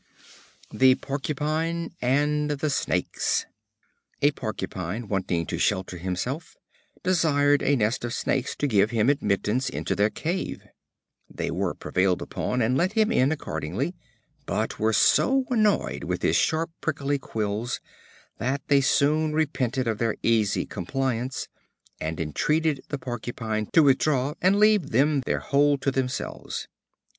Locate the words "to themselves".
25.77-26.67